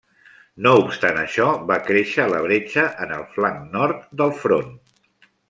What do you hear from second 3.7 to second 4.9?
nord del Front.